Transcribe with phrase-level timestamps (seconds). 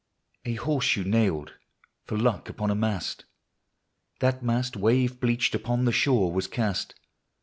[0.45, 1.53] A iiorse siioe nailed,
[2.05, 3.25] for luck, upon a mast;
[4.19, 6.95] That mast, wave bleached, upon the shore was cast!